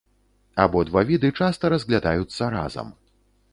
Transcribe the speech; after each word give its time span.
Абодва 0.63 1.03
віды 1.09 1.29
часта 1.41 1.71
разглядаюцца 1.75 2.51
разам. 2.57 2.93